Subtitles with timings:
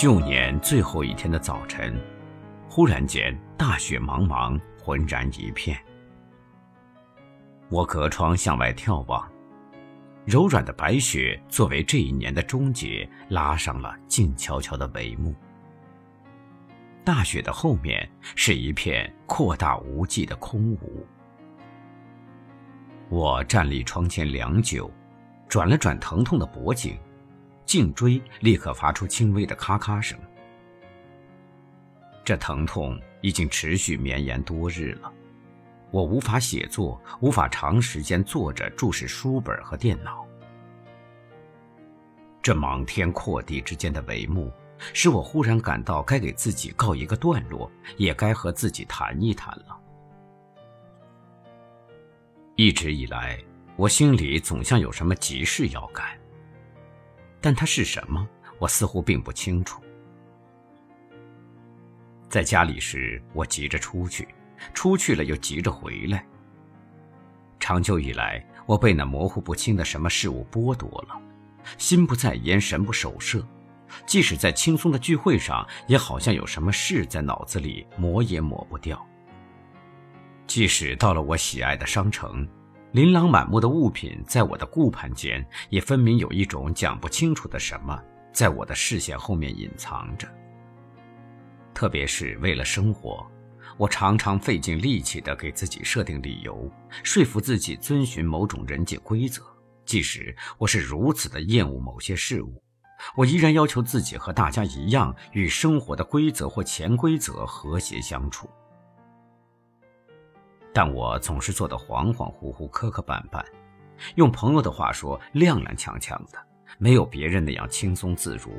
[0.00, 1.92] 旧年最后一天的早晨，
[2.70, 5.76] 忽然间大雪茫茫，浑然一片。
[7.68, 9.28] 我隔窗向外眺望，
[10.24, 15.34] 柔软的白雪作为这一年的终结，拉上了静悄悄的帷幕。
[17.04, 21.04] 大雪的后面是一片扩大无际的空无。
[23.08, 24.88] 我站立窗前良久，
[25.48, 26.96] 转了转疼痛的脖颈。
[27.68, 30.18] 颈椎立刻发出轻微的咔咔声。
[32.24, 35.12] 这疼痛已经持续绵延多日了，
[35.90, 40.26] 我无法写作，无法长时间坐着注视书本和电脑。
[42.40, 44.50] 这莽天阔地之间的帷幕，
[44.94, 49.78] 使我忽然感到该给自己告一个段落，也该和自己谈一谈了。
[52.56, 53.38] 一直以来，
[53.76, 56.18] 我心里总像有什么急事要干。
[57.40, 58.26] 但它是什么？
[58.58, 59.80] 我似乎并不清楚。
[62.28, 64.26] 在家里时，我急着出去，
[64.74, 66.26] 出去了又急着回来。
[67.60, 71.20] 长久以来，我被那模糊不清的什么事物剥夺了，
[71.78, 73.46] 心不在焉，神不守舍。
[74.06, 79.02] 即使在轻松的聚会上，也好像有什么事在脑子里抹也抹不掉。
[80.46, 82.46] 即使到了我喜爱的商城。
[82.92, 90.26] 琳琅满目的物品，在我的顾盼间，也分明有一种讲不清楚的什么，在我的视线后面隐藏着。
[91.74, 93.30] 特别是为了生活，
[93.76, 96.72] 我常常费尽力气地给自己设定理由，
[97.02, 99.42] 说服自己遵循某种人际规则。
[99.84, 102.58] 即使我是如此的厌恶某些事物，
[103.14, 108.48] 我依然要求自己和大家一样，与生活的规则或潜规则和谐相处。
[110.72, 113.44] 但我总是做得恍恍惚惚、磕磕绊绊，
[114.14, 116.38] 用朋友的话说，踉踉跄跄的，
[116.78, 118.50] 没有别人那样轻松自如。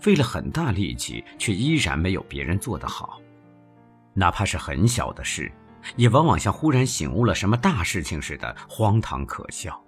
[0.00, 3.20] 费了很大力气，却依然没有别人做得好。
[4.14, 5.52] 哪怕是很小的事，
[5.96, 9.80] 也往往像忽然醒悟了什么大事情似的，荒唐可笑。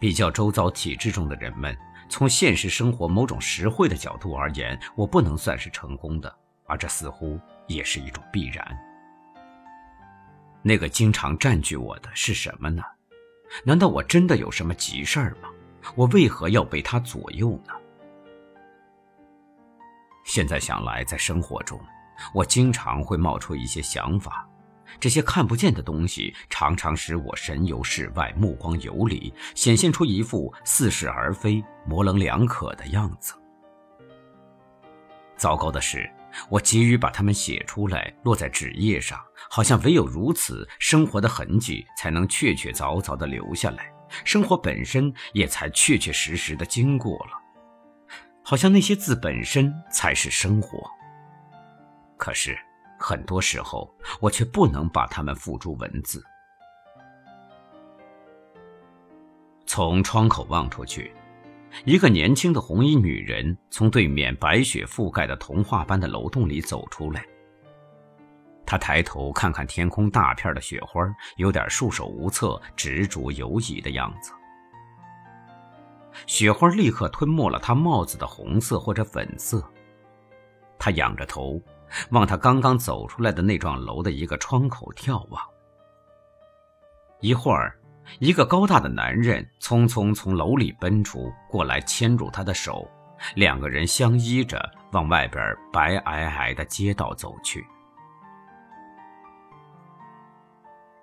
[0.00, 1.74] 比较周遭体制中的人们，
[2.08, 6.34] 从现实生活某种实惠的角度而言，我不能算是成功的，
[6.66, 7.38] 而这似乎
[7.68, 8.66] 也是一种必然。
[10.62, 12.82] 那个经常占据我的是什么呢？
[13.64, 15.48] 难道我真的有什么急事儿吗？
[15.96, 17.72] 我为何要被他左右呢？
[20.24, 21.80] 现在想来，在生活中，
[22.34, 24.46] 我经常会冒出一些想法，
[25.00, 33.34] 这些看不见的东西常常使我神游世外，目光游离，显现出一副似是而非、模棱两可的样子。
[35.36, 36.08] 糟糕的是。
[36.48, 39.20] 我急于把它们写出来，落在纸页上，
[39.50, 43.92] 好像唯有如此，生活的痕迹才能确确凿凿地留下来，
[44.24, 47.32] 生活本身也才确确实实地经过了，
[48.44, 50.88] 好像那些字本身才是生活。
[52.16, 52.58] 可是，
[52.98, 56.22] 很多时候我却不能把它们付诸文字。
[59.66, 61.12] 从窗口望出去。
[61.84, 67.24] 一个年轻的红衣女人从对面白雪覆盖的童话般的楼洞里走出来。
[68.66, 71.02] 她抬头看看天空，大片的雪花，
[71.36, 74.32] 有点束手无策、执着犹疑的样子。
[76.26, 79.64] 雪花立刻吞没了她帽子的红色或者粉色。
[80.78, 81.60] 她仰着头，
[82.10, 85.42] 往她刚刚走出来的那幢楼的一个窗口眺望。
[87.20, 87.79] 一会儿。
[88.18, 92.86] 一个高大的男人匆匆从楼里奔出，过来牵住他的手，
[93.36, 94.60] 两个人相依着
[94.92, 97.64] 往外边白皑皑的街道走去。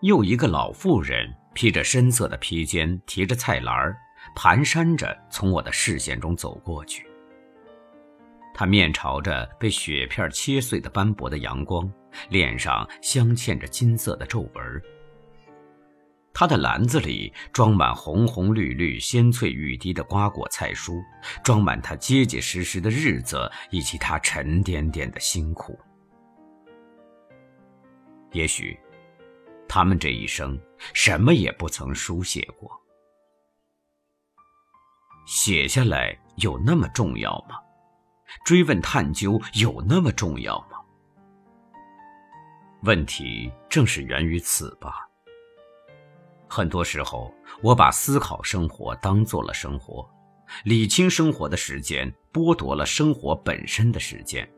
[0.01, 3.97] 又一个老妇人披着深色的披肩，提着菜篮儿
[4.35, 7.07] 蹒跚着从我的视线中走过去。
[8.53, 11.91] 她面朝着被雪片切碎的斑驳的阳光，
[12.29, 14.81] 脸上镶嵌着金色的皱纹。
[16.39, 21.03] 他的篮子里装满红红绿绿、鲜翠欲滴的瓜果菜蔬，
[21.43, 25.75] 装满他结结实实的日子以及他沉甸甸的辛苦。
[28.33, 28.79] 也许，
[29.67, 30.55] 他们这一生
[30.93, 32.69] 什么也不曾书写过。
[35.25, 37.55] 写下来有那么重要吗？
[38.45, 40.77] 追问探究有那么重要吗？
[42.83, 45.06] 问题正是源于此吧。
[46.57, 47.31] 很多时候，
[47.61, 50.09] 我把思考生活当做了生活，
[50.63, 54.49] 理清生活的时间剥夺了生活本身的时间。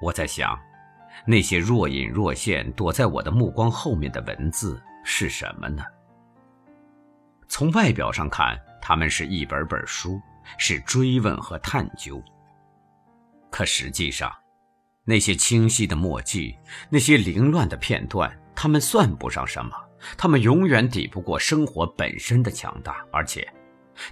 [0.00, 0.58] 我在想，
[1.26, 5.84] 那些若隐若现躲在我的目光后面的文字是什么呢？
[7.46, 10.18] 从外表上看，它们是一本本书，
[10.56, 12.18] 是追问和探究。
[13.50, 14.32] 可实际上，
[15.04, 16.56] 那些清晰的墨迹，
[16.88, 19.76] 那些凌乱的片段，它们算不上什么，
[20.16, 23.04] 他们永远抵不过生活本身的强大。
[23.12, 23.46] 而且，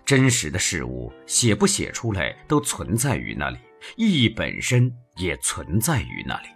[0.05, 3.59] 真实的事物写不写出来，都存在于那里，
[3.97, 6.49] 意义本身也存在于那里。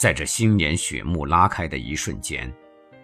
[0.00, 2.52] 在这新年雪幕拉开的一瞬间，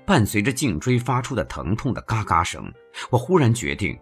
[0.07, 2.73] 伴随着颈椎发出的疼痛的嘎嘎声，
[3.11, 3.99] 我忽然决定，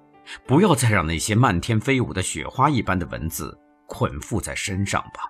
[0.46, 5.22] 不要再让那些漫天飞舞的雪花一般的文字捆缚在身上吧。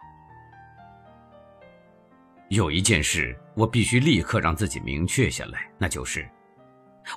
[2.54, 6.28] 有一件事，我必须立刻让自己明确下来，那就是，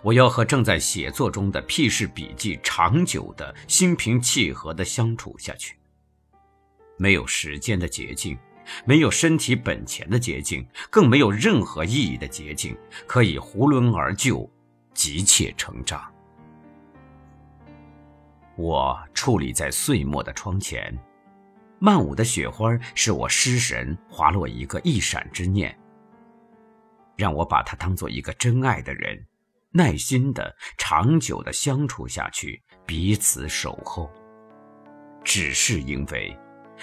[0.02, 5.76] 我要和正在写作中的屁事笔记长久的心平气和的相处下去。
[6.98, 8.38] 没有时间的捷径。
[8.84, 14.50] 没有身体本钱的捷径，更没有任何意义的捷径，可以囫囵而就，
[14.92, 16.12] 急切成长。
[18.56, 20.98] 我矗立在岁末的窗前，
[21.80, 25.78] 漫舞的雪花是我失神，滑落一个一闪之念。
[27.16, 29.26] 让我把它当做一个真爱的人，
[29.72, 34.10] 耐心的、长久的相处下去，彼此守候。
[35.24, 36.38] 只是因为。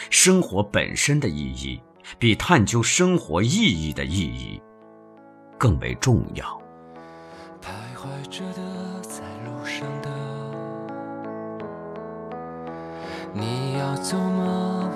[0.09, 1.79] 生活本身的意义，
[2.19, 4.59] 比探究生活意义的意义
[5.59, 6.47] 更为重要。
[7.61, 10.09] 徘徊着的，在路上的，
[13.35, 14.82] 你要走吗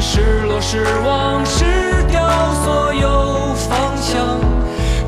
[0.00, 1.64] 失落、失望、失
[2.10, 2.26] 掉
[2.64, 4.40] 所有方向，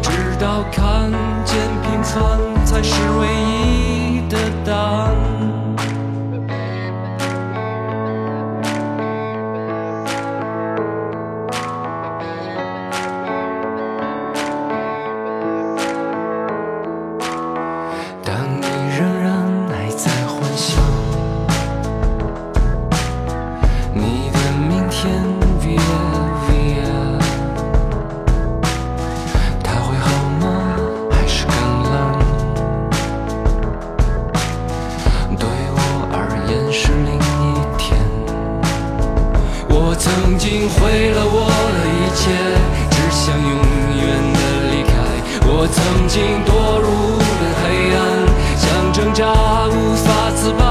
[0.02, 1.10] 直到看
[1.44, 3.51] 见平凡才是唯一
[36.72, 37.20] 是另一
[37.76, 38.00] 天。
[39.68, 42.32] 我曾经毁了我的一切，
[42.90, 43.52] 只想永
[44.00, 44.02] 远
[44.32, 44.38] 的
[44.72, 44.90] 离开。
[45.44, 45.76] 我曾
[46.08, 46.88] 经堕入
[47.20, 47.64] 了黑
[47.94, 48.00] 暗，
[48.56, 49.20] 想挣扎
[49.68, 50.62] 无法自拔。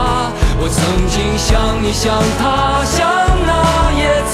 [0.59, 2.97] 我曾经像你，像他，像
[3.45, 3.49] 那
[3.93, 4.01] 野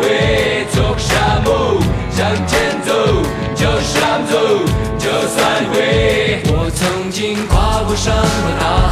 [0.00, 1.40] 会做个傻
[2.10, 2.92] 向前走
[3.54, 4.34] 就这么走
[4.98, 8.83] 就算会我曾经跨过山和大海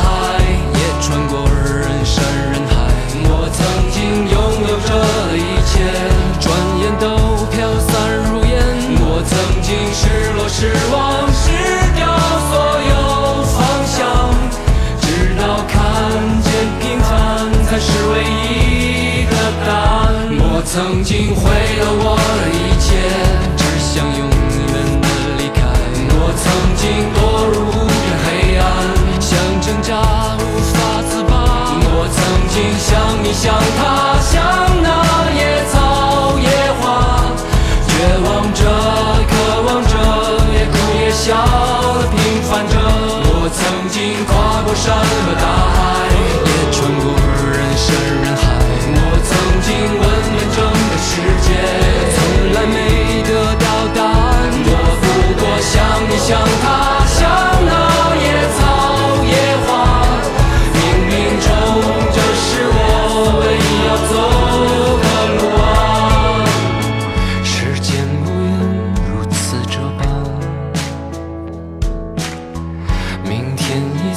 [20.74, 22.21] 曾经毁了我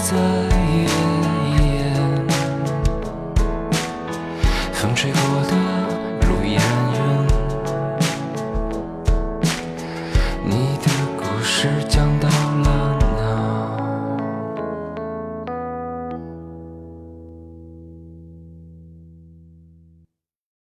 [0.06, 0.55] 在。